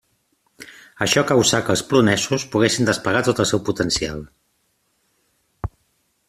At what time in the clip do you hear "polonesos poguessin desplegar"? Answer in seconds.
1.91-3.21